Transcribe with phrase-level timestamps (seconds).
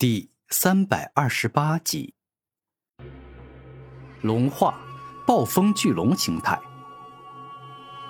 [0.00, 2.14] 第三百二十八集，
[4.22, 4.78] 龙化
[5.26, 6.56] 暴风巨龙形态。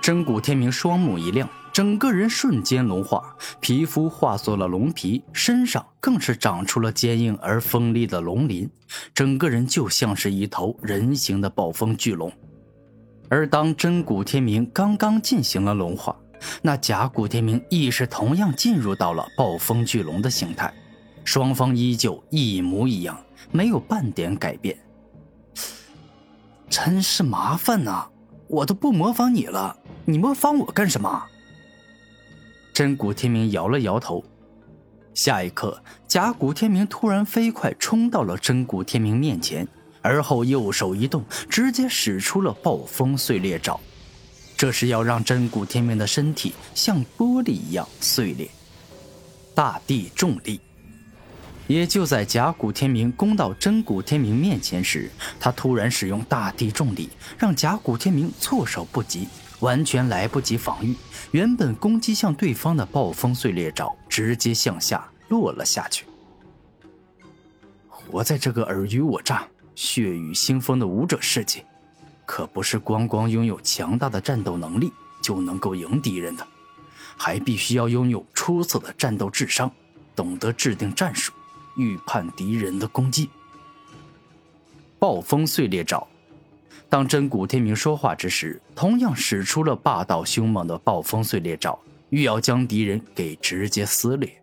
[0.03, 8.71] 真古天明双目一亮，整个人瞬间龙化，皮肤化作了龙皮，身上更是长出了坚硬而锋利的龙鳞，
[9.15, 12.31] 整个人就像是一头人形的暴风巨龙。
[13.31, 16.15] 而当真古天明刚刚进行了龙化，
[16.61, 20.70] 那假古天明亦是同样进入到了暴风巨龙的形态。
[21.29, 24.74] 双方依旧一模一样，没有半点改变。
[26.70, 28.09] 真是麻烦呐！
[28.46, 31.23] 我都不模仿你了，你模仿我干什么？
[32.73, 34.24] 真古天明摇了摇头。
[35.12, 39.68] 下一刻，假古天明突然飞快冲到了真古天明面前，
[40.01, 43.79] 而后右手一动，直接使出了暴风碎裂爪。
[44.56, 48.48] 这是要让真古天明的身体像玻璃一样碎裂。
[49.54, 50.59] 大地重力。
[51.68, 59.29] 也就在假古天明攻到真古天明面前时，他突然使用大地重力，让假古天明措手不及，
[59.60, 60.96] 完全来不及防御。
[61.30, 66.06] 原本攻击向对方的暴风碎裂爪直接向下落了下去。
[67.91, 71.62] 活在这个尔虞我诈、血雨腥风的武者世界，
[72.25, 74.91] 可不是光光拥有强大的战斗能力
[75.21, 76.47] 就能够赢敌人的，
[77.19, 79.71] 还必须要拥有出色的战斗智商，
[80.17, 81.31] 懂得制定战术。
[81.79, 83.31] 预判敌人的攻击。
[84.98, 86.07] 暴风碎裂爪，
[86.89, 91.79] 当真古天明说话之时，同样使出了霸道凶猛的暴风碎裂爪，
[92.11, 94.43] 欲要将敌人给直接撕裂。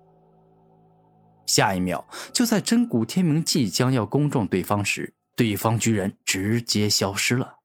[1.46, 7.60] 下一秒，就在真古天明即将要攻中对方时，对方居然直接消失了。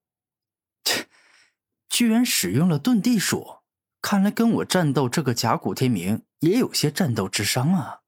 [0.85, 1.07] 切，
[1.89, 3.59] 居然使用了遁地术，
[4.03, 8.00] 看来跟我战斗这个假古天明也有些战斗智商啊。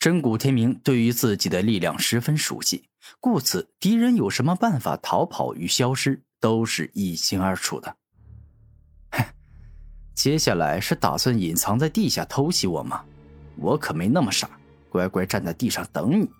[0.00, 2.88] 真古天明对于自己的力量十分熟悉，
[3.20, 7.94] 故此敌人有什么办法逃跑与消失都是一清二楚的。
[9.12, 9.22] 哼，
[10.14, 13.04] 接下来是打算隐藏在地下偷袭我吗？
[13.56, 14.48] 我可没那么傻，
[14.88, 16.30] 乖乖站在地上等你。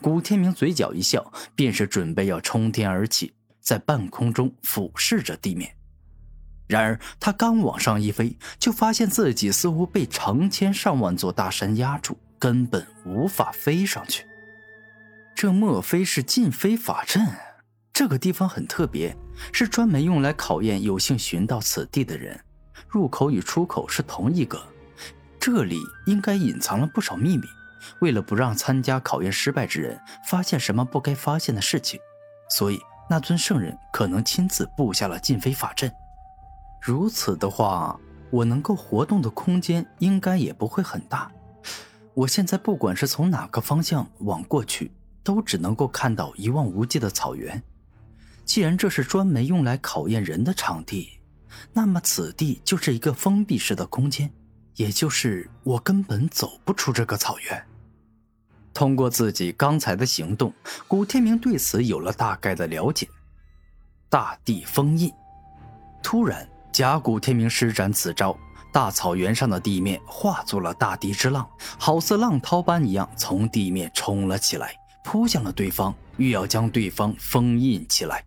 [0.00, 5.72] 古天明嘴角一笑，便是准备要冲天而起，在半空中俯视着地面。
[6.66, 12.18] 然而他刚往上一飞，就发现自己似乎被成千上万座大山压住。
[12.42, 14.26] 根本无法飞上去，
[15.32, 17.24] 这莫非是禁飞法阵？
[17.92, 19.16] 这个地方很特别，
[19.52, 22.40] 是专门用来考验有幸寻到此地的人。
[22.88, 24.60] 入口与出口是同一个，
[25.38, 27.44] 这里应该隐藏了不少秘密。
[28.00, 32.00] 为了不让参加考验失败之人发现什么不该发现的事情，
[32.50, 35.94] 所以那尊圣人可能亲自布下了禁飞法阵。
[36.80, 37.96] 如此的话，
[38.32, 41.30] 我能够活动的空间应该也不会很大。
[42.14, 44.90] 我现在不管是从哪个方向往过去，
[45.22, 47.62] 都只能够看到一望无际的草原。
[48.44, 51.18] 既然这是专门用来考验人的场地，
[51.72, 54.30] 那么此地就是一个封闭式的空间，
[54.76, 57.64] 也就是我根本走不出这个草原。
[58.74, 60.52] 通过自己刚才的行动，
[60.88, 63.08] 古天明对此有了大概的了解。
[64.08, 65.10] 大地封印。
[66.02, 68.36] 突然，甲古天明施展此招。
[68.72, 71.46] 大草原上的地面化作了大地之浪，
[71.78, 74.74] 好似浪涛般一样从地面冲了起来，
[75.04, 78.24] 扑向了对方，欲要将对方封印起来。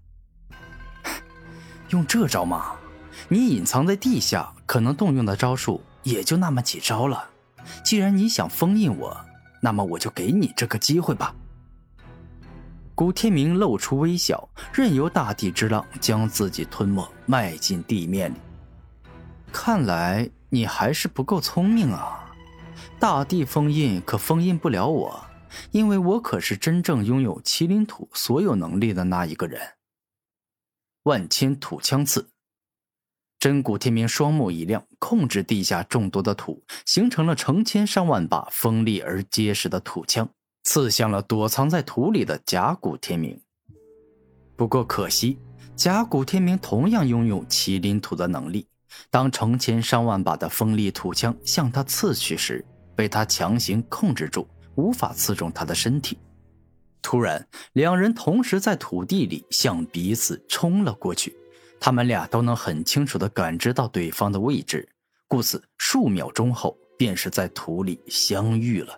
[1.90, 2.76] 用这招吗？
[3.28, 7.28] 你隐藏在地下，可能动用的招数也就那么几招了。
[7.84, 9.20] 既然你想封印我，
[9.62, 11.34] 那么我就给你这个机会吧。
[12.94, 18.38] 古天明露出微笑，任由大地之浪将自己吞没，迈进地面里。
[19.58, 22.36] 看来你还是不够聪明啊！
[23.00, 25.26] 大地封印可封印不了我，
[25.72, 29.62] 因为我可是真正拥有麒麟土所有能力的那一个人。
[31.04, 32.28] 万千土枪刺，
[33.40, 40.30] 真古天明双目一亮，控制地下众多的土，形成了成千上万把锋利而结实的土枪，
[40.64, 43.42] 刺向了躲藏在土里的甲古天明。
[44.58, 45.40] 不过可惜，
[45.78, 48.68] 甲古天明同样拥有麒麟土的能力。
[49.10, 52.64] 当成千上万把的锋利土枪向他刺去时，
[52.96, 56.18] 被他强行控制住，无法刺中他的身体。
[57.02, 61.36] 突然，两人同时在土地里向彼此冲了过去。
[61.80, 64.88] 他们俩都能很清楚地感知到对方的位置，
[65.28, 68.98] 故此数秒钟后便是在土里相遇了。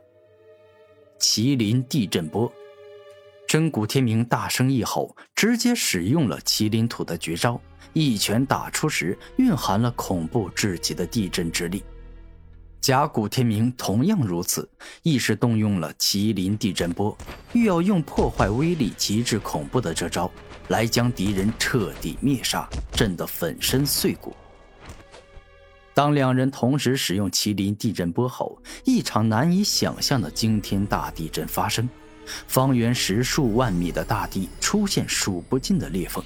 [1.20, 2.52] 麒麟地震波。
[3.48, 7.60] 真古天明大声一吼，直接使用了麒麟土的绝招。
[7.94, 11.82] 一拳打出时，蕴含了恐怖至极的地震之力。
[12.82, 14.70] 甲骨天明同样如此，
[15.02, 17.18] 亦是动用了麒麟地震波，
[17.54, 20.30] 欲要用破坏威力极致恐怖的这招，
[20.68, 24.36] 来将敌人彻底灭杀，震得粉身碎骨。
[25.94, 31.90] 当两人同时使用麒麟地震波后，一场难以想象的惊天大地震发生，
[32.47, 36.24] 方圆十数万米的大地出现数不尽的裂缝，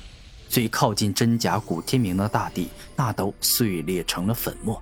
[0.49, 4.81] 最靠近真假古天明的大地，那都碎裂成了粉末。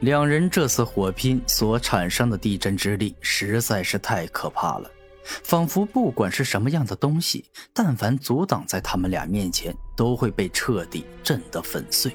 [0.00, 4.90] 两人这次火拼所产生的地震之力实在是太可怕了，
[5.24, 12.14] 仿佛不管是什么样的东西，但凡阻挡在他们俩面前，都会被彻底震得粉碎。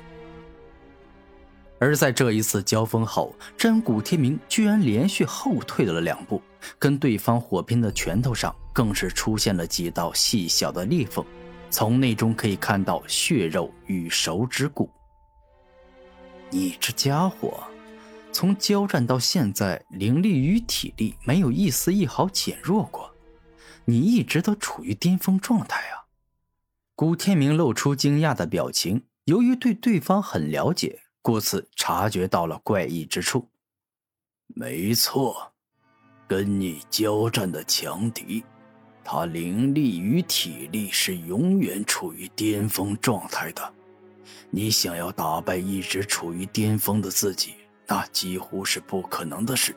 [1.82, 6.40] 而在这一次交锋后，真古天明居然连续后退了两步，
[6.78, 11.26] 跟对方火拼的拳头上更是出现了几道细小的裂缝，
[11.72, 14.88] 从内中可以看到血肉与手指骨。
[16.52, 17.64] 你这家伙！
[18.32, 23.12] 从交战到现在，灵力与体力没有一丝一毫减弱过，
[23.86, 26.06] 你一直都处于巅峰状态啊！
[26.96, 33.48] 古天明露出惊讶的表情，由于对对方很了解，故此察觉到了怪异之处。
[34.48, 35.52] 没错，
[36.28, 38.44] 跟你交战的强敌，
[39.04, 43.74] 他灵力与体力是永远处于巅峰状态的。
[44.50, 47.54] 你想要打败一直处于巅峰的自己？
[47.88, 49.76] 那几乎是不可能的事，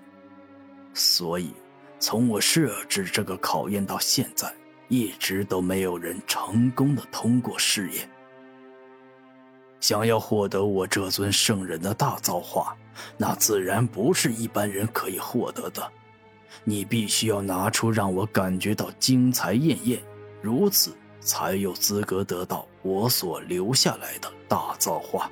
[0.93, 1.53] 所以
[1.99, 4.55] 从我设置这个考验到现在，
[4.89, 8.09] 一直都没有人成功的通过试验。
[9.85, 12.75] 想要获得我这尊圣人的大造化，
[13.19, 15.93] 那自然不是一般人可以获得的。
[16.65, 20.03] 你必须要拿出让我感觉到精彩艳艳，
[20.41, 25.31] 如此才有资格得到我所留下来的大造化。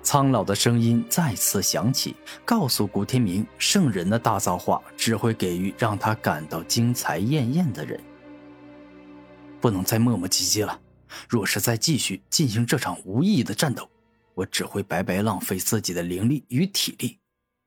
[0.00, 2.14] 苍老的声音再次响起，
[2.44, 8.00] 告诉古天明：圣人的大造化只会给予让他感到精彩艳艳的人。
[9.60, 10.78] 不能再磨磨唧唧了，
[11.28, 13.88] 若是再继续进行这场无意义的战斗，
[14.34, 17.18] 我只会白白浪费自己的灵力与体力。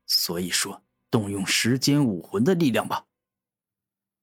[0.06, 3.04] 所以说，动用时间武魂的力量吧。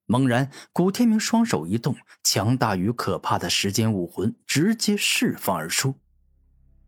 [0.06, 5.95] 猛然，古天明双手一动，强大与可怕的时间武魂直接释放而出。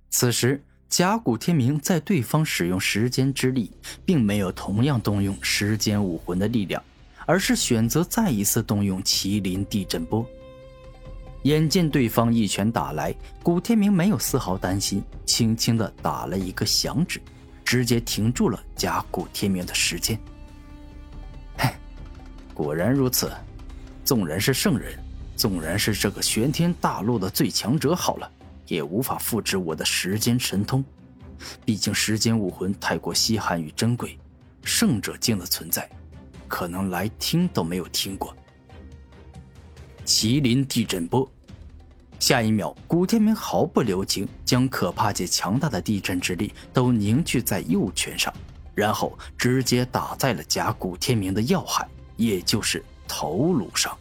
[0.10, 0.64] 此时。
[0.90, 3.72] 甲骨天明在对方使用时间之力，
[4.06, 6.84] 并没有同样动用时间武魂的力量，
[7.26, 10.24] 而是选择再一次动用麒麟地震波。
[11.44, 17.22] 眼见对方一拳打来，古天明没有丝毫担心，轻轻的打了一个响指，
[17.66, 20.18] 直接停住了甲古天明的时间。
[21.58, 21.70] 嘿，
[22.54, 23.32] 果然如此，
[24.06, 24.98] 纵然是圣人，
[25.36, 28.32] 纵然是这个玄天大陆的最强者，好了。
[28.66, 30.84] 也无法复制我的时间神通，
[31.66, 34.18] 毕竟时间武魂太过稀罕与珍贵，
[34.64, 35.88] 圣者境的存在，
[36.48, 38.34] 可能来听都没有听过。
[40.06, 41.30] 麒麟地震波，
[42.20, 48.34] 下一秒，古天明毫不留情，将可怕且强大的地震之力都凝聚在右拳上，
[48.76, 53.98] 然后直接打在了假古天明的要害，也就是头颅上。